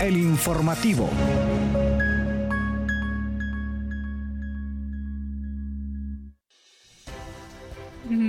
El 0.00 0.16
informativo. 0.16 1.10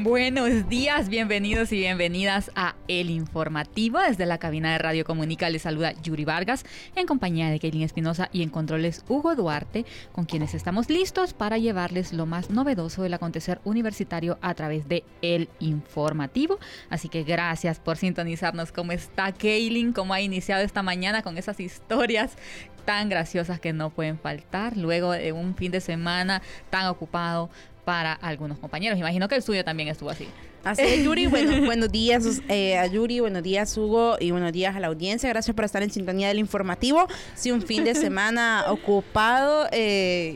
Buenos 0.04 0.68
días, 0.68 1.10
bienvenidos 1.10 1.72
y 1.72 1.78
bienvenidas 1.78 2.50
a 2.56 2.74
El 2.88 3.12
Informativo. 3.12 4.00
Desde 4.00 4.26
la 4.26 4.40
cabina 4.40 4.72
de 4.72 4.80
Radio 4.80 5.06
Comunica 5.06 5.48
les 5.52 5.62
saluda 5.62 5.94
Yuri 6.02 6.26
Vargas 6.26 6.66
en 6.96 7.06
compañía 7.06 7.52
de 7.52 7.60
Kaylin 7.60 7.84
Espinosa 7.84 8.28
y 8.34 8.42
en 8.42 8.50
controles 8.50 9.06
Hugo 9.08 9.36
Duarte, 9.36 9.86
con 10.12 10.26
quienes 10.26 10.56
estamos 10.56 10.90
listos 10.90 11.36
para 11.36 11.60
llevarles 11.60 12.14
lo 12.14 12.26
más 12.26 12.50
novedoso 12.50 13.04
del 13.04 13.14
acontecer 13.14 13.62
universitario 13.64 14.40
a 14.42 14.56
través 14.56 14.88
de 14.88 15.04
El 15.22 15.50
Informativo. 15.60 16.58
Así 16.90 17.08
que 17.08 17.22
gracias 17.22 17.80
por 17.80 17.98
sintonizarnos. 17.98 18.72
¿Cómo 18.72 18.94
está 18.94 19.32
Kaylin? 19.32 19.94
¿Cómo 19.94 20.16
ha 20.16 20.22
iniciado 20.22 20.64
esta 20.64 20.82
mañana 20.82 21.22
con 21.22 21.38
esas 21.38 21.60
historias 21.60 22.38
tan 22.86 23.10
graciosas 23.10 23.60
que 23.60 23.74
no 23.74 23.92
pueden 23.92 24.18
faltar 24.18 24.76
luego 24.76 25.12
de 25.12 25.32
un 25.32 25.56
fin 25.56 25.72
de 25.72 25.82
semana 25.82 26.42
tan 26.70 26.88
ocupado 26.88 27.50
para 27.92 28.14
algunos 28.14 28.58
compañeros. 28.58 28.98
Imagino 28.98 29.28
que 29.28 29.36
el 29.36 29.44
suyo 29.44 29.66
también 29.66 29.90
estuvo 29.90 30.10
así. 30.10 30.26
Así 30.64 30.82
es, 30.82 31.04
Yuri. 31.04 31.28
Bueno, 31.32 31.66
buenos 31.66 31.92
días 31.92 32.42
eh, 32.48 32.78
a 32.78 32.88
Yuri, 32.88 33.20
buenos 33.20 33.44
días, 33.44 33.78
Hugo, 33.78 34.16
y 34.18 34.32
buenos 34.32 34.54
días 34.54 34.74
a 34.78 34.80
la 34.80 34.88
audiencia. 34.88 35.28
Gracias 35.28 35.54
por 35.54 35.66
estar 35.66 35.84
en 35.84 35.92
sintonía 35.92 36.30
del 36.30 36.40
informativo. 36.40 37.06
Sí, 37.36 37.52
un 37.52 37.62
fin 37.62 37.84
de 37.84 37.94
semana 37.94 38.64
ocupado. 38.70 39.68
Eh, 39.74 40.36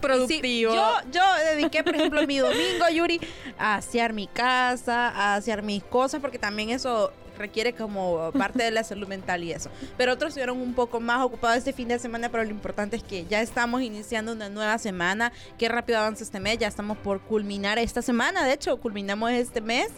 productivo. 0.00 0.74
yo, 0.74 0.92
yo 1.12 1.22
dediqué, 1.52 1.84
por 1.84 1.94
ejemplo, 1.94 2.26
mi 2.26 2.38
domingo, 2.38 2.88
Yuri, 2.92 3.20
a 3.56 3.76
hacer 3.76 4.12
mi 4.12 4.26
casa, 4.26 5.10
a 5.10 5.36
hacer 5.36 5.62
mis 5.62 5.84
cosas, 5.84 6.20
porque 6.20 6.40
también 6.40 6.70
eso 6.70 7.12
requiere 7.38 7.72
como 7.72 8.30
parte 8.32 8.62
de 8.62 8.70
la 8.70 8.84
salud 8.84 9.08
mental 9.08 9.42
y 9.44 9.52
eso. 9.52 9.70
Pero 9.96 10.12
otros 10.12 10.30
estuvieron 10.30 10.60
un 10.60 10.74
poco 10.74 11.00
más 11.00 11.24
ocupados 11.24 11.58
este 11.58 11.72
fin 11.72 11.88
de 11.88 11.98
semana, 11.98 12.28
pero 12.28 12.44
lo 12.44 12.50
importante 12.50 12.96
es 12.96 13.02
que 13.02 13.24
ya 13.26 13.40
estamos 13.40 13.82
iniciando 13.82 14.32
una 14.32 14.48
nueva 14.48 14.78
semana. 14.78 15.32
Qué 15.58 15.68
rápido 15.68 15.98
avanza 15.98 16.24
este 16.24 16.40
mes, 16.40 16.58
ya 16.58 16.68
estamos 16.68 16.98
por 16.98 17.20
culminar 17.20 17.78
esta 17.78 18.02
semana, 18.02 18.44
de 18.44 18.52
hecho, 18.52 18.78
culminamos 18.78 19.30
este 19.32 19.60
mes 19.60 19.88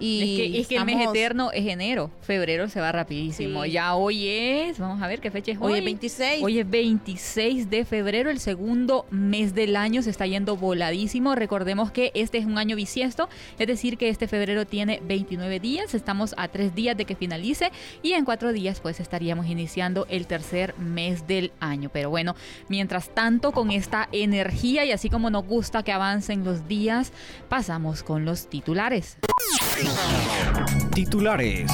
y 0.00 0.56
es 0.58 0.66
que, 0.66 0.76
el 0.76 0.84
mes 0.84 1.08
eterno 1.08 1.50
es 1.52 1.66
enero, 1.66 2.10
febrero 2.20 2.68
se 2.68 2.80
va 2.80 2.92
rapidísimo. 2.92 3.64
Ya 3.64 3.94
hoy 3.94 4.28
es, 4.28 4.78
vamos 4.78 5.02
a 5.02 5.06
ver 5.06 5.20
qué 5.20 5.30
fecha 5.30 5.52
es 5.52 5.58
hoy. 5.60 5.72
Hoy 5.72 5.78
es 5.78 5.84
26. 5.84 6.42
Hoy 6.42 6.58
es 6.58 6.70
26 6.70 7.70
de 7.70 7.84
febrero, 7.84 8.30
el 8.30 8.40
segundo 8.40 9.06
mes 9.10 9.54
del 9.54 9.76
año 9.76 10.02
se 10.02 10.10
está 10.10 10.26
yendo 10.26 10.56
voladísimo. 10.56 11.34
Recordemos 11.34 11.90
que 11.90 12.12
este 12.14 12.38
es 12.38 12.46
un 12.46 12.58
año 12.58 12.76
bisiesto, 12.76 13.28
es 13.58 13.66
decir 13.66 13.98
que 13.98 14.08
este 14.08 14.28
febrero 14.28 14.66
tiene 14.66 15.00
29 15.04 15.60
días, 15.60 15.94
estamos 15.94 16.34
a 16.36 16.48
tres 16.48 16.74
días 16.74 16.96
de 16.96 17.04
que 17.04 17.16
finalice 17.16 17.70
y 18.02 18.12
en 18.12 18.24
cuatro 18.24 18.52
días 18.52 18.80
pues 18.80 19.00
estaríamos 19.00 19.46
iniciando 19.46 20.06
el 20.08 20.26
tercer 20.26 20.76
mes 20.78 21.26
del 21.26 21.52
año. 21.60 21.90
Pero 21.92 22.10
bueno, 22.10 22.36
mientras 22.68 23.14
tanto 23.14 23.52
con 23.52 23.70
esta 23.70 24.08
energía 24.12 24.84
y 24.84 24.92
así 24.92 25.10
como 25.10 25.30
nos 25.30 25.44
gusta 25.44 25.82
que 25.82 25.92
avancen 25.92 26.44
los 26.44 26.68
días, 26.68 27.12
pasamos 27.48 28.02
con 28.02 28.24
los 28.24 28.48
titulares. 28.48 29.18
Titulares. 30.94 31.70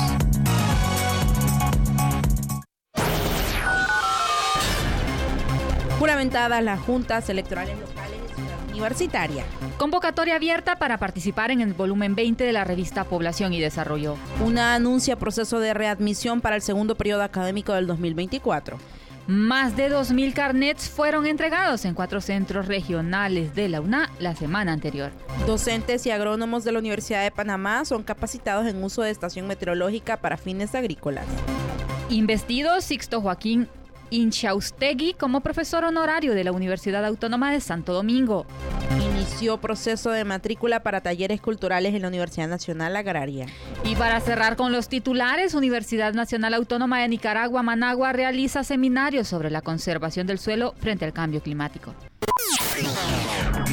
Juramentadas 5.99 6.63
las 6.63 6.81
juntas 6.81 7.29
electorales 7.29 7.79
locales 7.79 8.21
de 8.21 8.35
Ciudad 8.35 8.71
Universitaria. 8.71 9.45
Convocatoria 9.79 10.37
abierta 10.37 10.77
para 10.77 10.99
participar 10.99 11.51
en 11.51 11.61
el 11.61 11.75
volumen 11.75 12.15
20 12.15 12.45
de 12.45 12.53
la 12.53 12.65
revista 12.65 13.05
Población 13.05 13.53
y 13.53 13.61
Desarrollo. 13.61 14.17
Una 14.45 14.75
anuncia 14.75 15.17
proceso 15.17 15.59
de 15.61 15.75
readmisión 15.75 16.41
para 16.41 16.57
el 16.57 16.63
segundo 16.63 16.97
periodo 16.97 17.23
académico 17.23 17.73
del 17.73 17.87
2024. 17.87 18.79
Más 19.27 19.75
de 19.75 19.91
2.000 19.91 20.34
carnets 20.34 20.91
fueron 20.91 21.27
entregados 21.27 21.86
en 21.86 21.94
cuatro 21.94 22.20
centros 22.20 22.67
regionales 22.67 23.55
de 23.55 23.70
la 23.70 23.80
UNA 23.80 24.11
la 24.19 24.36
semana 24.36 24.73
anterior. 24.73 25.12
Docentes 25.46 26.05
y 26.05 26.11
agrónomos 26.11 26.62
de 26.62 26.73
la 26.73 26.79
Universidad 26.79 27.23
de 27.23 27.30
Panamá 27.30 27.86
son 27.86 28.02
capacitados 28.02 28.67
en 28.67 28.84
uso 28.84 29.01
de 29.01 29.11
estación 29.11 29.46
meteorológica 29.46 30.18
para 30.18 30.36
fines 30.36 30.74
agrícolas. 30.74 31.24
Investido 32.11 32.83
Sixto 32.83 33.23
Joaquín 33.23 33.67
Inchaustegui 34.11 35.14
como 35.14 35.40
profesor 35.40 35.84
honorario 35.84 36.34
de 36.34 36.45
la 36.45 36.52
Universidad 36.52 37.05
Autónoma 37.07 37.51
de 37.51 37.61
Santo 37.61 37.95
Domingo. 37.95 38.45
Inició 39.45 39.61
proceso 39.61 40.11
de 40.11 40.25
matrícula 40.25 40.83
para 40.83 41.03
talleres 41.03 41.39
culturales 41.39 41.95
en 41.95 42.01
la 42.01 42.09
Universidad 42.09 42.49
Nacional 42.49 42.97
Agraria. 42.97 43.45
Y 43.85 43.95
para 43.95 44.19
cerrar 44.21 44.57
con 44.57 44.73
los 44.73 44.89
titulares, 44.89 45.53
Universidad 45.53 46.15
Nacional 46.15 46.55
Autónoma 46.55 47.03
de 47.03 47.09
Nicaragua, 47.09 47.63
Managua, 47.63 48.15
realiza 48.15 48.65
seminarios 48.65 49.29
sobre 49.29 49.51
la 49.51 49.61
conservación 49.61 50.27
del 50.27 50.39
suelo 50.39 50.73
frente 50.79 51.05
al 51.05 51.13
cambio 51.13 51.43
climático. 51.43 51.95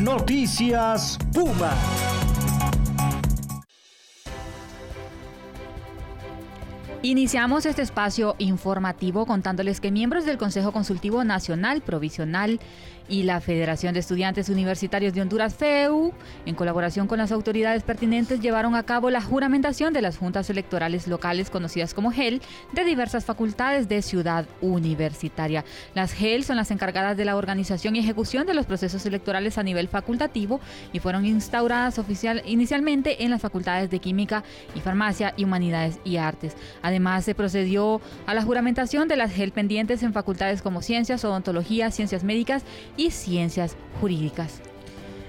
Noticias 0.01 1.17
Puma. 1.33 1.71
Iniciamos 7.03 7.65
este 7.65 7.81
espacio 7.81 8.35
informativo 8.37 9.25
contándoles 9.25 9.81
que 9.81 9.89
miembros 9.89 10.23
del 10.23 10.37
Consejo 10.37 10.71
Consultivo 10.71 11.23
Nacional 11.23 11.81
Provisional 11.81 12.59
y 13.09 13.23
la 13.23 13.41
Federación 13.41 13.93
de 13.93 13.99
Estudiantes 13.99 14.49
Universitarios 14.49 15.13
de 15.13 15.21
Honduras, 15.21 15.55
FEU, 15.55 16.13
en 16.45 16.55
colaboración 16.55 17.07
con 17.07 17.17
las 17.17 17.31
autoridades 17.31 17.83
pertinentes, 17.83 18.39
llevaron 18.39 18.75
a 18.75 18.83
cabo 18.83 19.09
la 19.09 19.21
juramentación 19.21 19.93
de 19.93 20.01
las 20.01 20.17
juntas 20.17 20.49
electorales 20.49 21.07
locales 21.07 21.49
conocidas 21.49 21.93
como 21.93 22.11
GEL 22.11 22.41
de 22.71 22.85
diversas 22.85 23.25
facultades 23.25 23.89
de 23.89 24.01
Ciudad 24.01 24.45
Universitaria. 24.61 25.65
Las 25.93 26.13
GEL 26.13 26.45
son 26.45 26.55
las 26.55 26.71
encargadas 26.71 27.17
de 27.17 27.25
la 27.25 27.35
organización 27.35 27.95
y 27.95 27.99
ejecución 27.99 28.45
de 28.45 28.53
los 28.53 28.65
procesos 28.65 29.05
electorales 29.05 29.57
a 29.57 29.63
nivel 29.63 29.89
facultativo 29.89 30.61
y 30.93 30.99
fueron 30.99 31.25
instauradas 31.25 31.99
oficial, 31.99 32.43
inicialmente 32.45 33.23
en 33.23 33.31
las 33.31 33.41
facultades 33.41 33.89
de 33.89 33.99
Química 33.99 34.43
y 34.73 34.79
Farmacia 34.79 35.33
y 35.35 35.43
Humanidades 35.43 35.99
y 36.05 36.17
Artes. 36.17 36.55
Se 37.21 37.35
procedió 37.35 38.01
a 38.25 38.33
la 38.33 38.43
juramentación 38.43 39.07
de 39.07 39.15
las 39.15 39.31
GEL 39.31 39.51
pendientes 39.51 40.03
en 40.03 40.13
facultades 40.13 40.61
como 40.61 40.81
Ciencias, 40.81 41.23
Odontología, 41.25 41.91
Ciencias 41.91 42.23
Médicas 42.23 42.63
y 42.97 43.11
Ciencias 43.11 43.75
Jurídicas. 43.99 44.61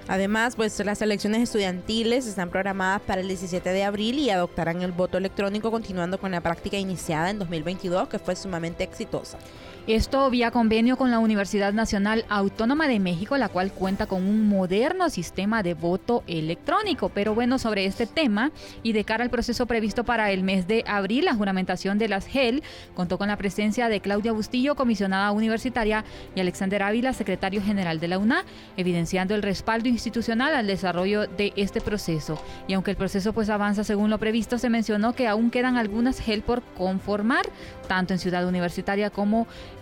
Además, 0.07 0.55
pues 0.55 0.77
las 0.85 1.01
elecciones 1.01 1.41
estudiantiles 1.41 2.27
están 2.27 2.49
programadas 2.49 3.01
para 3.01 3.21
el 3.21 3.27
17 3.27 3.69
de 3.69 3.83
abril 3.83 4.19
y 4.19 4.29
adoptarán 4.29 4.81
el 4.81 4.91
voto 4.91 5.17
electrónico 5.17 5.71
continuando 5.71 6.19
con 6.19 6.31
la 6.31 6.41
práctica 6.41 6.77
iniciada 6.77 7.29
en 7.29 7.39
2022 7.39 8.09
que 8.09 8.19
fue 8.19 8.35
sumamente 8.35 8.83
exitosa. 8.83 9.37
Esto 9.85 10.29
vía 10.29 10.49
convenio 10.49 10.95
con 10.95 11.11
la 11.11 11.19
Universidad 11.19 11.73
Nacional 11.73 12.23
Autónoma 12.29 12.87
de 12.87 13.01
México, 13.01 13.35
la 13.35 13.49
cual 13.49 13.73
cuenta 13.73 14.05
con 14.05 14.23
un 14.23 14.47
moderno 14.47 15.09
sistema 15.09 15.61
de 15.61 15.73
voto 15.73 16.23
electrónico. 16.25 17.09
Pero 17.09 17.35
bueno, 17.35 17.59
sobre 17.59 17.85
este 17.85 18.07
tema 18.07 18.53
y 18.81 18.93
de 18.93 19.03
cara 19.03 19.25
al 19.25 19.29
proceso 19.29 19.65
previsto 19.65 20.05
para 20.05 20.31
el 20.31 20.41
mes 20.41 20.69
de 20.69 20.85
abril, 20.87 21.25
la 21.25 21.35
juramentación 21.35 21.97
de 21.97 22.07
las 22.07 22.27
GEL 22.27 22.63
contó 22.95 23.17
con 23.17 23.27
la 23.27 23.35
presencia 23.35 23.89
de 23.89 23.99
Claudia 23.99 24.31
Bustillo, 24.31 24.75
comisionada 24.75 25.33
universitaria, 25.33 26.05
y 26.33 26.39
Alexander 26.39 26.81
Ávila, 26.81 27.11
secretario 27.11 27.61
general 27.61 27.99
de 27.99 28.07
la 28.07 28.19
UNA, 28.19 28.45
evidenciando 28.77 29.35
el 29.35 29.41
respaldo 29.41 29.89
institucional 29.89 30.55
al 30.55 30.65
desarrollo 30.67 31.27
de 31.27 31.51
este 31.57 31.81
proceso. 31.81 32.41
Y 32.69 32.73
aunque 32.73 32.91
el 32.91 32.97
proceso 32.97 33.33
pues 33.33 33.49
avanza 33.49 33.83
según 33.83 34.09
lo 34.09 34.17
previsto, 34.17 34.57
se 34.57 34.69
mencionó 34.69 35.11
que 35.11 35.27
aún 35.27 35.51
quedan 35.51 35.75
algunas 35.75 36.21
GEL 36.21 36.41
por 36.41 36.61
conformar, 36.77 37.45
tanto 37.89 38.13
en 38.13 38.19
Ciudad 38.19 38.47
Universitaria 38.47 39.09
como 39.09 39.45
en 39.45 39.72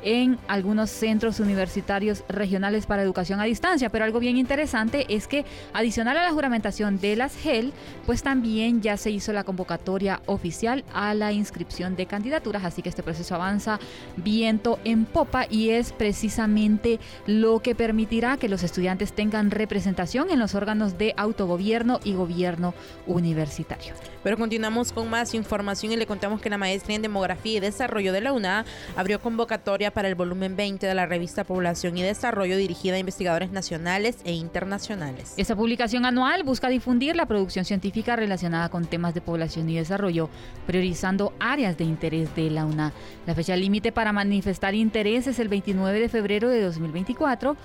algunos 0.48 0.90
centros 0.90 1.40
universitarios 1.40 2.24
regionales 2.28 2.86
para 2.86 3.02
educación 3.02 3.40
a 3.40 3.46
distancia. 3.46 3.90
Pero 3.90 4.06
algo 4.06 4.20
bien 4.20 4.38
interesante 4.38 5.06
es 5.10 5.28
que 5.28 5.46
adicional 5.74 6.18
a 6.18 6.24
la 6.24 6.32
juramentación 6.32 7.00
de 7.00 7.16
las 7.16 7.36
GEL, 7.36 7.74
pues 8.06 8.24
también 8.24 8.82
ya 8.82 8.98
se 8.98 9.12
hizo 9.12 9.34
la 9.34 9.44
convocatoria 9.44 10.22
oficial 10.26 10.84
a 10.94 11.14
la 11.14 11.32
inscripción 11.32 11.96
de 11.96 12.06
candidaturas, 12.06 12.64
así 12.64 12.82
que 12.82 12.90
este 12.90 13.04
proceso 13.04 13.36
avanza 13.36 13.80
viento 14.18 14.80
en 14.84 15.06
popa 15.06 15.46
y 15.50 15.70
es 15.70 15.92
precisamente 15.92 17.00
lo 17.28 17.60
que 17.60 17.76
permitirá 17.76 18.38
que 18.38 18.50
los 18.50 18.64
estudiantes 18.64 19.14
tengan 19.14 19.52
representación 19.52 20.32
en 20.32 20.40
los 20.40 20.56
órganos 20.56 20.98
de 20.98 21.14
autogobierno 21.18 22.00
y 22.04 22.14
gobierno 22.14 22.74
universitario. 23.08 23.94
Pero 24.24 24.38
continuamos 24.38 24.92
con 24.92 25.10
más 25.10 25.34
información 25.34 25.92
y 25.92 25.98
le 25.98 26.06
contamos 26.06 26.42
que 26.42 26.50
la 26.50 26.58
maestría 26.58 26.96
en 26.96 27.02
demografía 27.02 27.58
y 27.58 27.60
desarrollo 27.60 28.14
de 28.14 28.22
la 28.22 28.34
UNA 28.34 28.66
abrió 28.96 29.20
convocatoria 29.20 29.91
para 29.92 30.08
el 30.08 30.16
volumen 30.16 30.56
20 30.56 30.86
de 30.86 30.96
la 30.96 31.06
revista 31.06 31.44
Población 31.44 31.98
y 31.98 32.02
Desarrollo 32.02 32.58
dirigida 32.58 32.96
a 32.96 33.00
investigadores 33.00 33.52
nacionales 33.52 34.18
e 34.24 34.34
internacionales. 34.34 35.34
Esta 35.38 35.56
publicación 35.56 36.06
anual 36.06 36.44
busca 36.44 36.70
difundir 36.70 37.16
la 37.16 37.26
producción 37.26 37.66
científica 37.66 38.16
relacionada 38.16 38.70
con 38.70 38.86
temas 38.86 39.14
de 39.14 39.22
población 39.22 39.70
y 39.70 39.76
desarrollo, 39.76 40.30
priorizando 40.66 41.34
áreas 41.40 41.78
de 41.78 41.84
interés 41.84 42.36
de 42.36 42.50
la 42.50 42.66
UNA. 42.66 42.94
La 43.26 43.36
fecha 43.36 43.56
límite 43.56 43.92
para 43.92 44.14
manifestar 44.14 44.76
interés 44.76 45.28
es 45.28 45.40
el 45.40 45.50
29 45.50 46.00
de 46.00 46.10
febrero 46.10 46.50
de 46.50 46.62
2024 46.62 47.56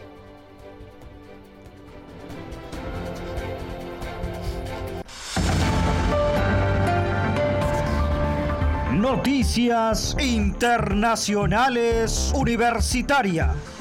Noticias 9.17 10.17
Internacionales 10.19 12.33
Universitarias. 12.35 13.72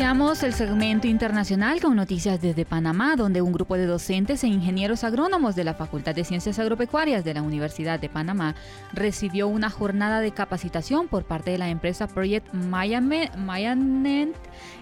Iniciamos 0.00 0.42
el 0.44 0.54
segmento 0.54 1.08
internacional 1.08 1.78
con 1.78 1.94
noticias 1.94 2.40
desde 2.40 2.64
Panamá, 2.64 3.16
donde 3.16 3.42
un 3.42 3.52
grupo 3.52 3.76
de 3.76 3.84
docentes 3.84 4.42
e 4.42 4.46
ingenieros 4.46 5.04
agrónomos 5.04 5.54
de 5.56 5.62
la 5.62 5.74
Facultad 5.74 6.14
de 6.14 6.24
Ciencias 6.24 6.58
Agropecuarias 6.58 7.22
de 7.22 7.34
la 7.34 7.42
Universidad 7.42 8.00
de 8.00 8.08
Panamá 8.08 8.54
recibió 8.94 9.46
una 9.46 9.68
jornada 9.68 10.20
de 10.20 10.30
capacitación 10.30 11.06
por 11.06 11.24
parte 11.24 11.50
de 11.50 11.58
la 11.58 11.68
empresa 11.68 12.08
Project 12.08 12.50
Mayanet 12.54 13.30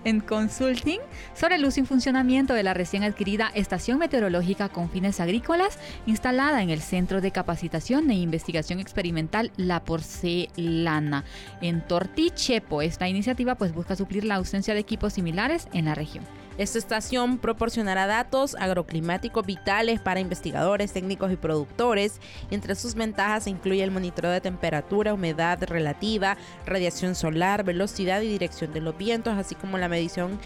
en 0.04 0.20
Consulting 0.20 1.00
sobre 1.34 1.56
el 1.56 1.64
uso 1.64 1.80
y 1.80 1.84
funcionamiento 1.84 2.54
de 2.54 2.62
la 2.62 2.74
recién 2.74 3.02
adquirida 3.02 3.50
estación 3.54 3.98
meteorológica 3.98 4.68
con 4.68 4.88
fines 4.88 5.18
agrícolas 5.18 5.80
instalada 6.06 6.62
en 6.62 6.70
el 6.70 6.80
Centro 6.80 7.20
de 7.20 7.32
Capacitación 7.32 8.08
e 8.10 8.14
Investigación 8.14 8.78
Experimental 8.78 9.50
La 9.56 9.82
Porcelana 9.82 11.24
en 11.60 11.80
Tortichepo. 11.80 12.82
Esta 12.82 13.08
iniciativa 13.08 13.56
pues 13.56 13.74
busca 13.74 13.96
suplir 13.96 14.24
la 14.24 14.36
ausencia 14.36 14.74
de 14.74 14.80
equipos 14.80 15.07
similares 15.12 15.68
en 15.72 15.86
la 15.86 15.94
región. 15.94 16.24
Esta 16.58 16.78
estación 16.78 17.38
proporcionará 17.38 18.08
datos 18.08 18.56
agroclimáticos 18.58 19.46
vitales 19.46 20.00
para 20.00 20.18
investigadores, 20.18 20.92
técnicos 20.92 21.30
y 21.30 21.36
productores. 21.36 22.20
Entre 22.50 22.74
sus 22.74 22.96
ventajas 22.96 23.44
se 23.44 23.50
incluye 23.50 23.84
el 23.84 23.92
monitoreo 23.92 24.32
de 24.32 24.40
temperatura, 24.40 25.14
humedad 25.14 25.62
relativa, 25.62 26.36
radiación 26.66 27.14
solar, 27.14 27.62
velocidad 27.62 28.22
y 28.22 28.28
dirección 28.28 28.72
de 28.72 28.80
los 28.80 28.98
vientos, 28.98 29.38
así 29.38 29.54
como 29.54 29.78
la 29.78 29.88
medición 29.88 30.40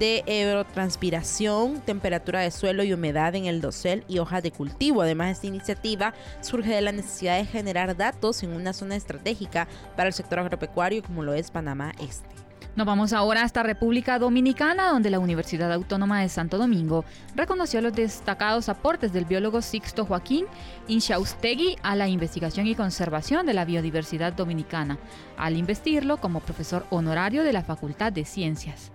de 0.00 0.24
eurotranspiración, 0.26 1.80
temperatura 1.82 2.40
de 2.40 2.50
suelo 2.50 2.82
y 2.82 2.92
humedad 2.92 3.36
en 3.36 3.46
el 3.46 3.60
dosel 3.60 4.04
y 4.08 4.18
hojas 4.18 4.42
de 4.42 4.50
cultivo. 4.50 5.02
Además, 5.02 5.30
esta 5.30 5.46
iniciativa 5.46 6.12
surge 6.40 6.74
de 6.74 6.80
la 6.80 6.90
necesidad 6.90 7.36
de 7.36 7.44
generar 7.44 7.96
datos 7.96 8.42
en 8.42 8.52
una 8.52 8.72
zona 8.72 8.96
estratégica 8.96 9.68
para 9.96 10.08
el 10.08 10.12
sector 10.12 10.40
agropecuario 10.40 11.04
como 11.04 11.22
lo 11.22 11.34
es 11.34 11.52
Panamá 11.52 11.92
Este. 12.00 12.51
Nos 12.76 12.86
vamos 12.86 13.12
ahora 13.12 13.42
hasta 13.42 13.62
República 13.62 14.18
Dominicana, 14.18 14.90
donde 14.90 15.10
la 15.10 15.18
Universidad 15.18 15.72
Autónoma 15.72 16.20
de 16.20 16.28
Santo 16.28 16.58
Domingo 16.58 17.04
reconoció 17.34 17.80
los 17.80 17.92
destacados 17.92 18.68
aportes 18.68 19.12
del 19.12 19.24
biólogo 19.24 19.62
Sixto 19.62 20.06
Joaquín 20.06 20.46
Inchaustegui 20.88 21.76
a 21.82 21.96
la 21.96 22.08
investigación 22.08 22.66
y 22.66 22.74
conservación 22.74 23.46
de 23.46 23.54
la 23.54 23.64
biodiversidad 23.64 24.32
dominicana, 24.32 24.98
al 25.36 25.56
investirlo 25.56 26.18
como 26.18 26.40
profesor 26.40 26.86
honorario 26.90 27.44
de 27.44 27.52
la 27.52 27.62
Facultad 27.62 28.12
de 28.12 28.24
Ciencias. 28.24 28.92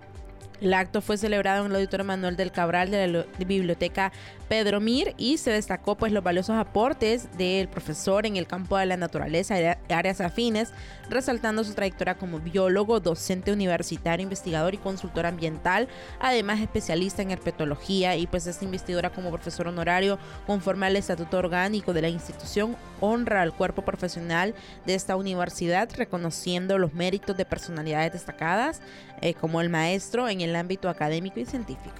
El 0.60 0.74
acto 0.74 1.00
fue 1.00 1.16
celebrado 1.16 1.64
en 1.64 1.70
el 1.70 1.76
Auditorio 1.76 2.04
Manuel 2.04 2.36
del 2.36 2.50
Cabral 2.50 2.90
de 2.90 3.06
la 3.06 3.24
Biblioteca 3.38 4.12
Pedro 4.48 4.80
Mir 4.80 5.14
y 5.18 5.36
se 5.38 5.50
destacó 5.50 5.96
pues 5.96 6.10
los 6.10 6.24
valiosos 6.24 6.56
aportes 6.56 7.28
del 7.36 7.68
profesor 7.68 8.26
en 8.26 8.36
el 8.36 8.46
campo 8.46 8.76
de 8.76 8.86
la 8.86 8.96
naturaleza 8.96 9.60
y 9.60 9.92
áreas 9.92 10.20
afines, 10.20 10.72
resaltando 11.10 11.62
su 11.64 11.74
trayectoria 11.74 12.16
como 12.16 12.40
biólogo, 12.40 12.98
docente 12.98 13.52
universitario, 13.52 14.24
investigador 14.24 14.74
y 14.74 14.78
consultor 14.78 15.26
ambiental, 15.26 15.86
además 16.18 16.60
especialista 16.60 17.22
en 17.22 17.30
herpetología 17.30 18.16
y 18.16 18.26
pues 18.26 18.46
esta 18.46 18.64
investidura 18.64 19.10
como 19.10 19.30
profesor 19.30 19.68
honorario 19.68 20.18
conforme 20.46 20.86
al 20.86 20.96
estatuto 20.96 21.38
orgánico 21.38 21.92
de 21.92 22.02
la 22.02 22.08
institución 22.08 22.76
honra 23.00 23.42
al 23.42 23.52
cuerpo 23.52 23.82
profesional 23.82 24.54
de 24.86 24.94
esta 24.94 25.14
universidad 25.14 25.88
reconociendo 25.96 26.78
los 26.78 26.94
méritos 26.94 27.36
de 27.36 27.44
personalidades 27.44 28.12
destacadas 28.12 28.80
eh, 29.20 29.34
como 29.34 29.60
el 29.60 29.68
maestro 29.68 30.28
en 30.28 30.40
el 30.40 30.47
ámbito 30.56 30.88
académico 30.88 31.40
y 31.40 31.46
científico. 31.46 31.96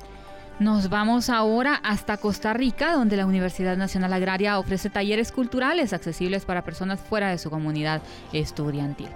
Nos 0.58 0.88
vamos 0.88 1.30
ahora 1.30 1.76
hasta 1.84 2.16
Costa 2.16 2.52
Rica, 2.52 2.92
donde 2.94 3.16
la 3.16 3.26
Universidad 3.26 3.76
Nacional 3.76 4.12
Agraria 4.12 4.58
ofrece 4.58 4.90
talleres 4.90 5.30
culturales 5.30 5.92
accesibles 5.92 6.44
para 6.44 6.64
personas 6.64 6.98
fuera 7.00 7.30
de 7.30 7.38
su 7.38 7.48
comunidad 7.48 8.02
estudiantil. 8.32 9.08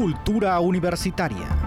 Cultura 0.00 0.58
universitaria. 0.60 1.59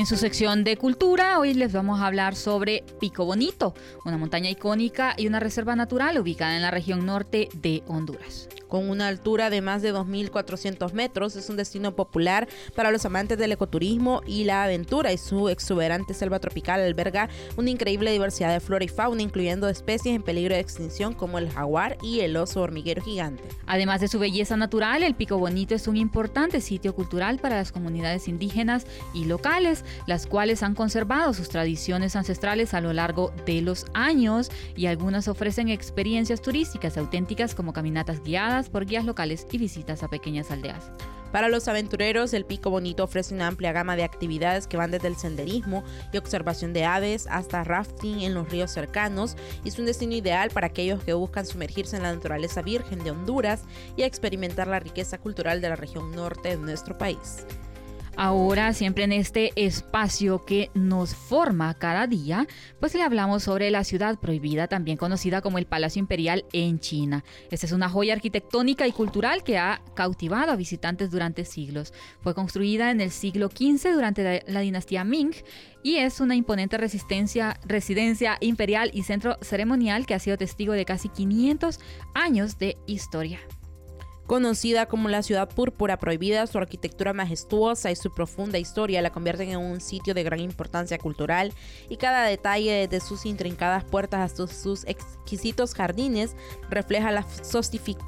En 0.00 0.06
su 0.06 0.16
sección 0.16 0.64
de 0.64 0.78
cultura, 0.78 1.38
hoy 1.38 1.52
les 1.52 1.74
vamos 1.74 2.00
a 2.00 2.06
hablar 2.06 2.34
sobre 2.34 2.84
Pico 3.00 3.26
Bonito, 3.26 3.74
una 4.06 4.16
montaña 4.16 4.48
icónica 4.48 5.12
y 5.14 5.26
una 5.26 5.40
reserva 5.40 5.76
natural 5.76 6.16
ubicada 6.16 6.56
en 6.56 6.62
la 6.62 6.70
región 6.70 7.04
norte 7.04 7.50
de 7.52 7.82
Honduras 7.86 8.48
con 8.70 8.88
una 8.88 9.08
altura 9.08 9.50
de 9.50 9.60
más 9.60 9.82
de 9.82 9.92
2.400 9.92 10.92
metros. 10.92 11.36
Es 11.36 11.50
un 11.50 11.56
destino 11.56 11.94
popular 11.94 12.48
para 12.74 12.90
los 12.90 13.04
amantes 13.04 13.36
del 13.36 13.52
ecoturismo 13.52 14.22
y 14.26 14.44
la 14.44 14.64
aventura 14.64 15.12
y 15.12 15.18
su 15.18 15.50
exuberante 15.50 16.14
selva 16.14 16.38
tropical 16.38 16.80
alberga 16.80 17.28
una 17.56 17.68
increíble 17.68 18.12
diversidad 18.12 18.52
de 18.52 18.60
flora 18.60 18.84
y 18.84 18.88
fauna, 18.88 19.20
incluyendo 19.20 19.68
especies 19.68 20.14
en 20.14 20.22
peligro 20.22 20.54
de 20.54 20.60
extinción 20.60 21.12
como 21.12 21.38
el 21.38 21.50
jaguar 21.50 21.98
y 22.02 22.20
el 22.20 22.36
oso 22.36 22.62
hormiguero 22.62 23.02
gigante. 23.02 23.42
Además 23.66 24.00
de 24.00 24.08
su 24.08 24.18
belleza 24.18 24.56
natural, 24.56 25.02
el 25.02 25.16
Pico 25.16 25.36
Bonito 25.36 25.74
es 25.74 25.88
un 25.88 25.96
importante 25.96 26.60
sitio 26.60 26.94
cultural 26.94 27.40
para 27.40 27.56
las 27.56 27.72
comunidades 27.72 28.28
indígenas 28.28 28.86
y 29.12 29.24
locales, 29.24 29.84
las 30.06 30.26
cuales 30.26 30.62
han 30.62 30.74
conservado 30.74 31.34
sus 31.34 31.48
tradiciones 31.48 32.16
ancestrales 32.16 32.74
a 32.74 32.80
lo 32.80 32.92
largo 32.92 33.32
de 33.46 33.62
los 33.62 33.86
años 33.94 34.50
y 34.76 34.86
algunas 34.86 35.28
ofrecen 35.28 35.68
experiencias 35.68 36.42
turísticas 36.42 36.96
auténticas 36.96 37.54
como 37.54 37.72
caminatas 37.72 38.22
guiadas, 38.22 38.68
por 38.68 38.86
guías 38.86 39.04
locales 39.04 39.46
y 39.50 39.58
visitas 39.58 40.02
a 40.02 40.08
pequeñas 40.08 40.50
aldeas. 40.50 40.90
Para 41.32 41.48
los 41.48 41.68
aventureros, 41.68 42.34
el 42.34 42.44
Pico 42.44 42.70
Bonito 42.70 43.04
ofrece 43.04 43.34
una 43.34 43.46
amplia 43.46 43.72
gama 43.72 43.94
de 43.94 44.02
actividades 44.02 44.66
que 44.66 44.76
van 44.76 44.90
desde 44.90 45.08
el 45.08 45.16
senderismo 45.16 45.84
y 46.12 46.18
observación 46.18 46.72
de 46.72 46.84
aves 46.84 47.28
hasta 47.30 47.62
rafting 47.62 48.20
en 48.20 48.34
los 48.34 48.50
ríos 48.50 48.72
cercanos 48.72 49.36
y 49.64 49.68
es 49.68 49.78
un 49.78 49.86
destino 49.86 50.14
ideal 50.14 50.50
para 50.50 50.66
aquellos 50.66 51.04
que 51.04 51.12
buscan 51.12 51.46
sumergirse 51.46 51.96
en 51.96 52.02
la 52.02 52.12
naturaleza 52.12 52.62
virgen 52.62 53.04
de 53.04 53.12
Honduras 53.12 53.62
y 53.96 54.02
experimentar 54.02 54.66
la 54.66 54.80
riqueza 54.80 55.18
cultural 55.18 55.60
de 55.60 55.68
la 55.68 55.76
región 55.76 56.10
norte 56.10 56.50
de 56.50 56.56
nuestro 56.56 56.98
país. 56.98 57.46
Ahora, 58.16 58.74
siempre 58.74 59.04
en 59.04 59.12
este 59.12 59.52
espacio 59.56 60.44
que 60.44 60.70
nos 60.74 61.14
forma 61.14 61.72
cada 61.74 62.06
día, 62.06 62.46
pues 62.78 62.94
le 62.94 63.02
hablamos 63.02 63.44
sobre 63.44 63.70
la 63.70 63.84
ciudad 63.84 64.18
prohibida, 64.18 64.68
también 64.68 64.96
conocida 64.96 65.40
como 65.40 65.58
el 65.58 65.66
Palacio 65.66 66.00
Imperial 66.00 66.44
en 66.52 66.80
China. 66.80 67.24
Esta 67.50 67.66
es 67.66 67.72
una 67.72 67.88
joya 67.88 68.14
arquitectónica 68.14 68.86
y 68.86 68.92
cultural 68.92 69.42
que 69.42 69.58
ha 69.58 69.80
cautivado 69.94 70.52
a 70.52 70.56
visitantes 70.56 71.10
durante 71.10 71.44
siglos. 71.44 71.94
Fue 72.20 72.34
construida 72.34 72.90
en 72.90 73.00
el 73.00 73.10
siglo 73.10 73.48
XV 73.48 73.92
durante 73.94 74.42
la, 74.46 74.60
dinastía 74.60 75.04
Ming 75.04 75.34
y 75.82 75.96
es 75.96 76.20
una 76.20 76.34
imponente 76.34 76.76
resistencia, 76.76 77.58
residencia 77.64 78.36
imperial 78.40 78.90
y 78.92 79.04
centro 79.04 79.38
ceremonial 79.40 80.04
que 80.04 80.14
ha 80.14 80.18
sido 80.18 80.36
testigo 80.36 80.74
de 80.74 80.84
casi 80.84 81.08
500 81.08 81.78
años 82.14 82.58
de 82.58 82.76
historia. 82.86 83.40
Conocida 84.26 84.86
como 84.86 85.08
la 85.08 85.24
ciudad 85.24 85.48
púrpura 85.48 85.98
prohibida, 85.98 86.46
su 86.46 86.58
arquitectura 86.58 87.12
majestuosa 87.12 87.90
y 87.90 87.96
su 87.96 88.12
profunda 88.12 88.58
historia 88.58 89.02
la 89.02 89.10
convierten 89.10 89.50
en 89.50 89.58
un 89.58 89.80
sitio 89.80 90.14
de 90.14 90.22
gran 90.22 90.38
importancia 90.38 90.98
cultural 90.98 91.52
y 91.88 91.96
cada 91.96 92.24
detalle 92.24 92.86
de 92.86 93.00
sus 93.00 93.26
intrincadas 93.26 93.82
puertas 93.84 94.20
hasta 94.20 94.46
sus 94.46 94.84
exquisitos 94.84 95.74
jardines 95.74 96.36
refleja 96.68 97.10
la 97.10 97.26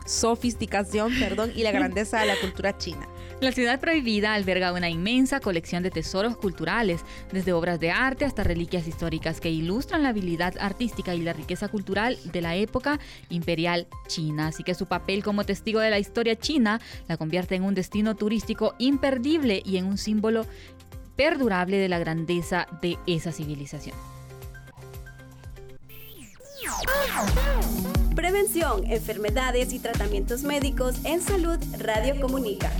sofisticación 0.07 1.12
perdón, 1.19 1.52
y 1.57 1.64
la 1.64 1.73
grandeza 1.73 2.21
de 2.21 2.26
la 2.26 2.37
cultura 2.40 2.78
china. 2.78 3.09
La 3.40 3.50
ciudad 3.50 3.81
prohibida 3.81 4.35
alberga 4.35 4.73
una 4.73 4.88
inmensa 4.88 5.40
colección 5.40 5.83
de 5.83 5.90
tesoros 5.90 6.37
culturales, 6.37 7.00
desde 7.33 7.52
obras 7.52 7.81
de 7.81 7.90
arte 7.90 8.25
hasta 8.25 8.45
reliquias 8.45 8.87
históricas 8.87 9.40
que 9.40 9.50
ilustran 9.50 10.04
la 10.04 10.11
habilidad 10.11 10.54
artística 10.61 11.16
y 11.16 11.23
la 11.23 11.33
riqueza 11.33 11.66
cultural 11.66 12.16
de 12.25 12.40
la 12.40 12.54
época 12.54 13.00
imperial 13.31 13.88
china. 14.07 14.47
Así 14.47 14.62
que 14.62 14.75
su 14.75 14.87
papel 14.87 15.25
como 15.25 15.42
testigo 15.42 15.81
de 15.81 15.90
la 15.90 15.99
historia 15.99 16.12
china 16.38 16.81
la 17.09 17.16
convierte 17.16 17.54
en 17.54 17.64
un 17.64 17.75
destino 17.75 18.14
turístico 18.14 18.75
imperdible 18.78 19.62
y 19.64 19.76
en 19.76 19.87
un 19.87 19.99
símbolo 19.99 20.47
perdurable 21.16 21.78
de 21.78 21.88
la 21.88 21.99
grandeza 21.99 22.66
de 22.81 22.99
esa 23.07 23.33
civilización. 23.33 23.97
Prevención, 28.14 28.85
enfermedades 28.87 29.73
y 29.73 29.78
tratamientos 29.78 30.42
médicos 30.42 30.97
en 31.04 31.21
salud 31.21 31.59
Radio 31.78 32.21
Comunica. 32.21 32.71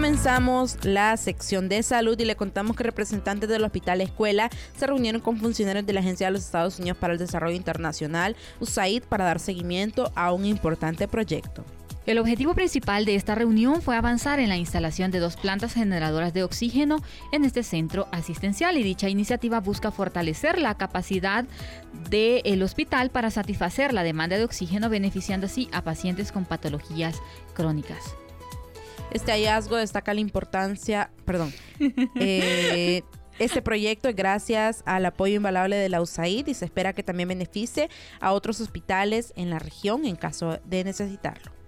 Comenzamos 0.00 0.82
la 0.82 1.14
sección 1.18 1.68
de 1.68 1.82
salud 1.82 2.18
y 2.18 2.24
le 2.24 2.34
contamos 2.34 2.74
que 2.74 2.84
representantes 2.84 3.50
del 3.50 3.64
Hospital 3.64 4.00
Escuela 4.00 4.48
se 4.74 4.86
reunieron 4.86 5.20
con 5.20 5.36
funcionarios 5.36 5.84
de 5.84 5.92
la 5.92 6.00
Agencia 6.00 6.26
de 6.26 6.32
los 6.32 6.42
Estados 6.42 6.78
Unidos 6.78 6.96
para 6.96 7.12
el 7.12 7.18
Desarrollo 7.18 7.54
Internacional, 7.54 8.34
USAID, 8.60 9.02
para 9.02 9.26
dar 9.26 9.38
seguimiento 9.40 10.10
a 10.14 10.32
un 10.32 10.46
importante 10.46 11.06
proyecto. 11.06 11.66
El 12.06 12.18
objetivo 12.18 12.54
principal 12.54 13.04
de 13.04 13.14
esta 13.14 13.34
reunión 13.34 13.82
fue 13.82 13.94
avanzar 13.94 14.40
en 14.40 14.48
la 14.48 14.56
instalación 14.56 15.10
de 15.10 15.18
dos 15.18 15.36
plantas 15.36 15.74
generadoras 15.74 16.32
de 16.32 16.44
oxígeno 16.44 17.02
en 17.30 17.44
este 17.44 17.62
centro 17.62 18.08
asistencial 18.10 18.78
y 18.78 18.82
dicha 18.82 19.10
iniciativa 19.10 19.60
busca 19.60 19.90
fortalecer 19.90 20.58
la 20.58 20.78
capacidad 20.78 21.44
del 22.08 22.62
hospital 22.62 23.10
para 23.10 23.30
satisfacer 23.30 23.92
la 23.92 24.02
demanda 24.02 24.38
de 24.38 24.44
oxígeno 24.44 24.88
beneficiando 24.88 25.44
así 25.44 25.68
a 25.72 25.82
pacientes 25.82 26.32
con 26.32 26.46
patologías 26.46 27.20
crónicas. 27.52 28.16
Este 29.12 29.32
hallazgo 29.32 29.76
destaca 29.76 30.14
la 30.14 30.20
importancia, 30.20 31.10
perdón, 31.24 31.52
eh, 32.16 33.02
este 33.38 33.62
proyecto 33.62 34.08
es 34.08 34.16
gracias 34.16 34.82
al 34.84 35.06
apoyo 35.06 35.36
invaluable 35.36 35.76
de 35.76 35.88
la 35.88 36.02
USAID 36.02 36.46
y 36.46 36.54
se 36.54 36.66
espera 36.66 36.92
que 36.92 37.02
también 37.02 37.28
beneficie 37.28 37.88
a 38.20 38.32
otros 38.32 38.60
hospitales 38.60 39.32
en 39.34 39.50
la 39.50 39.58
región 39.58 40.04
en 40.04 40.16
caso 40.16 40.60
de 40.64 40.84
necesitarlo. 40.84 41.59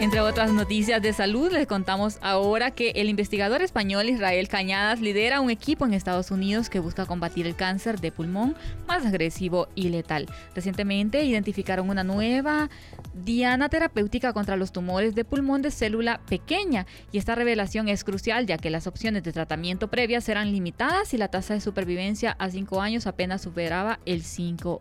Entre 0.00 0.22
otras 0.22 0.50
noticias 0.54 1.02
de 1.02 1.12
salud, 1.12 1.52
les 1.52 1.66
contamos 1.66 2.16
ahora 2.22 2.70
que 2.70 2.92
el 2.92 3.10
investigador 3.10 3.60
español 3.60 4.08
Israel 4.08 4.48
Cañadas 4.48 5.02
lidera 5.02 5.42
un 5.42 5.50
equipo 5.50 5.84
en 5.84 5.92
Estados 5.92 6.30
Unidos 6.30 6.70
que 6.70 6.80
busca 6.80 7.04
combatir 7.04 7.46
el 7.46 7.54
cáncer 7.54 8.00
de 8.00 8.10
pulmón 8.10 8.56
más 8.88 9.04
agresivo 9.04 9.68
y 9.74 9.90
letal. 9.90 10.26
Recientemente 10.54 11.22
identificaron 11.24 11.90
una 11.90 12.02
nueva 12.02 12.70
diana 13.12 13.68
terapéutica 13.68 14.32
contra 14.32 14.56
los 14.56 14.72
tumores 14.72 15.14
de 15.14 15.26
pulmón 15.26 15.60
de 15.60 15.70
célula 15.70 16.22
pequeña 16.30 16.86
y 17.12 17.18
esta 17.18 17.34
revelación 17.34 17.90
es 17.90 18.02
crucial 18.02 18.46
ya 18.46 18.56
que 18.56 18.70
las 18.70 18.86
opciones 18.86 19.22
de 19.22 19.32
tratamiento 19.32 19.88
previas 19.88 20.24
serán 20.24 20.50
limitadas 20.50 21.12
y 21.12 21.18
la 21.18 21.28
tasa 21.28 21.52
de 21.52 21.60
supervivencia 21.60 22.36
a 22.38 22.48
5 22.48 22.80
años 22.80 23.06
apenas 23.06 23.42
superaba 23.42 24.00
el 24.06 24.22
5%. 24.22 24.80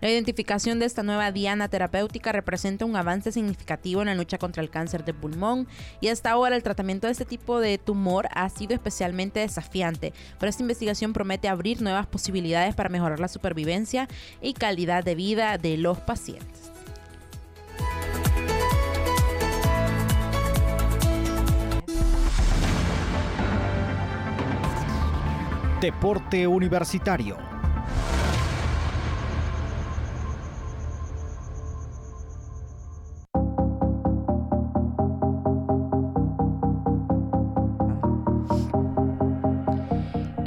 La 0.00 0.08
identificación 0.08 0.78
de 0.78 0.86
esta 0.86 1.02
nueva 1.02 1.32
diana 1.32 1.68
terapéutica 1.68 2.30
representa 2.30 2.84
un 2.84 2.94
avance 2.94 3.32
significativo 3.32 4.00
en 4.00 4.06
la 4.06 4.14
lucha 4.14 4.38
contra 4.38 4.62
el 4.62 4.70
cáncer 4.70 5.04
de 5.04 5.12
pulmón 5.12 5.66
y 6.00 6.08
hasta 6.08 6.30
ahora 6.30 6.54
el 6.54 6.62
tratamiento 6.62 7.08
de 7.08 7.12
este 7.12 7.24
tipo 7.24 7.58
de 7.58 7.78
tumor 7.78 8.28
ha 8.32 8.48
sido 8.48 8.74
especialmente 8.74 9.40
desafiante, 9.40 10.12
pero 10.38 10.50
esta 10.50 10.62
investigación 10.62 11.12
promete 11.12 11.48
abrir 11.48 11.82
nuevas 11.82 12.06
posibilidades 12.06 12.76
para 12.76 12.90
mejorar 12.90 13.18
la 13.18 13.26
supervivencia 13.26 14.08
y 14.40 14.52
calidad 14.52 15.02
de 15.02 15.16
vida 15.16 15.58
de 15.58 15.76
los 15.76 15.98
pacientes. 15.98 16.70
Deporte 25.80 26.46
Universitario. 26.46 27.47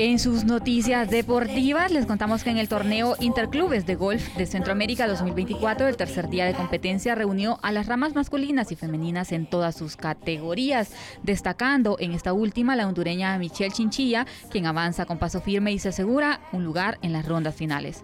En 0.04 0.18
sus 0.18 0.46
noticias 0.46 1.12
deportivas 1.12 1.92
les 1.92 2.08
contamos 2.08 2.44
que 2.44 2.50
en 2.50 2.58
el 2.58 2.68
torneo 2.68 3.16
Interclubes 3.20 3.86
de 3.86 3.94
Golf 3.94 4.36
de 4.36 4.48
Centroamérica 4.48 5.08
2024, 5.08 5.88
el 5.88 5.96
tercer 5.96 6.28
día 6.28 6.46
de 6.46 6.56
competencia 6.56 7.14
reunió 7.14 7.60
a 7.62 7.72
las 7.72 7.86
ramas 7.86 8.16
masculinas 8.16 8.72
y 8.72 8.76
femeninas 8.76 9.32
en 9.32 9.46
todas 9.46 9.76
sus 9.76 9.98
categorías, 9.98 10.92
destacando 11.22 11.98
en 12.00 12.14
esta 12.14 12.34
última 12.34 12.76
la 12.76 12.88
hondureña 12.88 13.38
Michelle 13.38 13.70
Chinchilla, 13.70 14.26
quien 14.50 14.66
avanza 14.66 15.06
con 15.06 15.20
paso 15.20 15.40
firme 15.40 15.72
y 15.72 15.78
se 15.78 15.90
asegura 15.90 16.42
un 16.52 16.64
lugar 16.64 16.98
en 17.04 17.14
las 17.14 17.28
rondas 17.28 17.54
finales. 17.54 18.04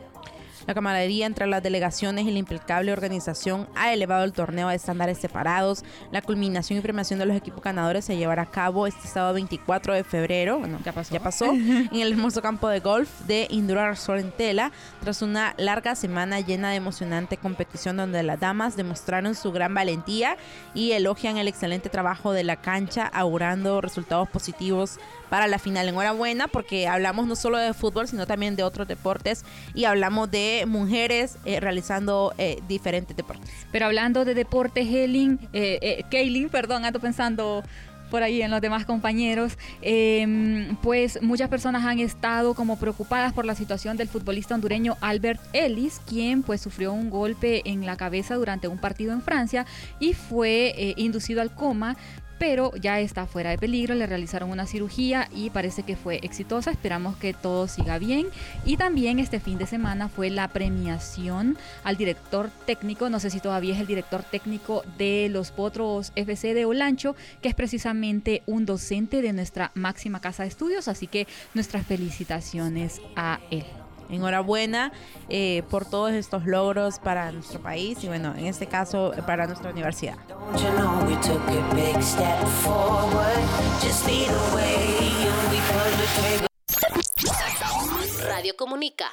La 0.67 0.73
camaradería 0.73 1.25
entre 1.25 1.47
las 1.47 1.63
delegaciones 1.63 2.25
y 2.25 2.31
la 2.31 2.39
impecable 2.39 2.91
organización 2.91 3.69
ha 3.73 3.93
elevado 3.93 4.25
el 4.25 4.33
torneo 4.33 4.67
a 4.67 4.75
estándares 4.75 5.17
separados. 5.17 5.85
La 6.11 6.21
culminación 6.21 6.77
y 6.77 6.81
premiación 6.81 7.19
de 7.19 7.25
los 7.25 7.37
equipos 7.37 7.63
ganadores 7.63 8.03
se 8.03 8.17
llevará 8.17 8.41
a 8.41 8.51
cabo 8.51 8.85
este 8.85 9.07
sábado 9.07 9.35
24 9.35 9.93
de 9.93 10.03
febrero. 10.03 10.59
Bueno, 10.59 10.79
ya 10.83 10.91
pasó. 10.91 11.13
Ya 11.13 11.21
pasó 11.21 11.45
en 11.53 11.89
el 11.93 12.11
hermoso 12.11 12.41
campo 12.41 12.67
de 12.67 12.81
golf 12.81 13.09
de 13.21 13.47
Indura 13.49 13.95
Sorrentela, 13.95 14.73
tras 14.99 15.21
una 15.21 15.55
larga 15.57 15.95
semana 15.95 16.41
llena 16.41 16.71
de 16.71 16.75
emocionante 16.75 17.37
competición 17.37 17.95
donde 17.95 18.21
las 18.23 18.37
damas 18.37 18.75
demostraron 18.75 19.35
su 19.35 19.53
gran 19.53 19.73
valentía 19.73 20.35
y 20.73 20.91
elogian 20.91 21.37
el 21.37 21.47
excelente 21.47 21.87
trabajo 21.87 22.33
de 22.33 22.43
la 22.43 22.57
cancha, 22.57 23.07
augurando 23.07 23.79
resultados 23.79 24.27
positivos 24.27 24.99
para 25.29 25.47
la 25.47 25.59
final. 25.59 25.87
Enhorabuena 25.87 26.49
porque 26.49 26.89
hablamos 26.89 27.25
no 27.25 27.37
solo 27.37 27.57
de 27.57 27.73
fútbol, 27.73 28.09
sino 28.09 28.27
también 28.27 28.57
de 28.57 28.63
otros 28.63 28.85
deportes 28.85 29.45
y 29.73 29.85
hablamos 29.85 30.29
de 30.29 30.56
mujeres 30.65 31.37
eh, 31.45 31.59
realizando 31.59 32.33
eh, 32.37 32.61
diferentes 32.67 33.15
deportes. 33.15 33.49
Pero 33.71 33.85
hablando 33.85 34.25
de 34.25 34.33
deporte, 34.33 34.81
Helen, 34.81 35.39
eh, 35.53 36.03
Kaylin, 36.09 36.49
perdón, 36.49 36.85
ando 36.85 36.99
pensando 36.99 37.63
por 38.09 38.23
ahí 38.23 38.41
en 38.41 38.49
los 38.49 38.61
demás 38.61 38.85
compañeros, 38.85 39.57
em, 39.81 40.77
pues 40.77 41.21
muchas 41.21 41.49
personas 41.49 41.83
han 41.83 41.99
estado 41.99 42.53
como 42.53 42.79
preocupadas 42.79 43.33
por 43.33 43.45
la 43.45 43.53
situación 43.53 43.97
del 43.97 44.07
futbolista 44.07 44.55
hondureño 44.55 44.95
Albert 45.01 45.41
Ellis, 45.51 45.99
quien 46.07 46.41
pues 46.41 46.61
sufrió 46.61 46.93
un 46.93 47.09
golpe 47.09 47.69
en 47.69 47.85
la 47.85 47.97
cabeza 47.97 48.35
durante 48.35 48.69
un 48.69 48.77
partido 48.77 49.11
en 49.11 49.21
Francia 49.21 49.65
y 49.99 50.13
fue 50.13 50.93
inducido 50.95 51.41
al 51.41 51.53
coma 51.53 51.97
pero 52.39 52.75
ya 52.75 52.99
está 52.99 53.25
fuera 53.25 53.49
de 53.49 53.57
peligro, 53.57 53.95
le 53.95 54.07
realizaron 54.07 54.51
una 54.51 54.65
cirugía 54.65 55.29
y 55.33 55.49
parece 55.49 55.83
que 55.83 55.95
fue 55.95 56.19
exitosa, 56.23 56.71
esperamos 56.71 57.17
que 57.17 57.33
todo 57.33 57.67
siga 57.67 57.97
bien. 57.99 58.27
Y 58.65 58.77
también 58.77 59.19
este 59.19 59.39
fin 59.39 59.57
de 59.57 59.67
semana 59.67 60.09
fue 60.09 60.29
la 60.29 60.47
premiación 60.47 61.57
al 61.83 61.97
director 61.97 62.49
técnico, 62.65 63.09
no 63.09 63.19
sé 63.19 63.29
si 63.29 63.39
todavía 63.39 63.75
es 63.75 63.81
el 63.81 63.87
director 63.87 64.23
técnico 64.23 64.83
de 64.97 65.29
los 65.31 65.51
Potros 65.51 66.11
FC 66.15 66.53
de 66.53 66.65
Olancho, 66.65 67.15
que 67.41 67.49
es 67.49 67.55
precisamente 67.55 68.43
un 68.45 68.65
docente 68.65 69.21
de 69.21 69.33
nuestra 69.33 69.71
máxima 69.73 70.21
casa 70.21 70.43
de 70.43 70.49
estudios, 70.49 70.87
así 70.87 71.07
que 71.07 71.27
nuestras 71.53 71.85
felicitaciones 71.85 73.01
a 73.15 73.39
él. 73.51 73.65
Enhorabuena 74.09 74.91
eh, 75.29 75.63
por 75.69 75.85
todos 75.85 76.11
estos 76.11 76.45
logros 76.45 76.99
para 76.99 77.31
nuestro 77.31 77.59
país 77.59 78.03
y 78.03 78.07
bueno, 78.07 78.33
en 78.35 78.45
este 78.45 78.67
caso 78.67 79.13
para 79.25 79.47
nuestra 79.47 79.71
universidad. 79.71 80.17
Radio 88.27 88.55
Comunica. 88.55 89.09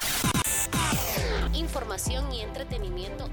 Información 1.53 2.31
y 2.33 2.41
entretenimiento. 2.41 3.29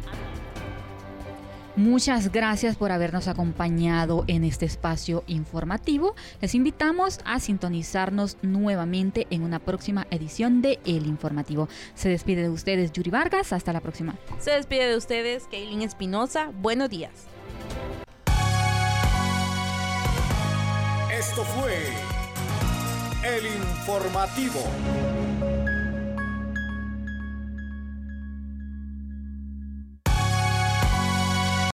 Muchas 1.76 2.30
gracias 2.30 2.76
por 2.76 2.92
habernos 2.92 3.28
acompañado 3.28 4.24
en 4.26 4.44
este 4.44 4.66
espacio 4.66 5.24
informativo. 5.26 6.14
Les 6.42 6.54
invitamos 6.54 7.18
a 7.24 7.40
sintonizarnos 7.40 8.37
nuevamente 8.42 9.26
en 9.30 9.42
una 9.42 9.58
próxima 9.58 10.06
edición 10.11 10.61
de 10.61 10.80
El 10.85 11.06
Informativo. 11.06 11.68
Se 11.94 12.11
despide 12.11 12.42
de 12.42 12.50
ustedes 12.50 12.92
Yuri 12.92 13.11
Vargas. 13.11 13.54
Hasta 13.54 13.72
la 13.72 13.80
próxima. 13.80 14.16
Se 14.38 14.50
despide 14.50 14.88
de 14.88 14.96
ustedes 14.96 15.44
Kaylin 15.50 15.80
Espinosa. 15.80 16.50
Buenos 16.61 16.90
días. 16.90 17.12
Esto 21.11 21.42
fue 21.44 21.78
El 23.24 23.46
Informativo. 23.46 25.21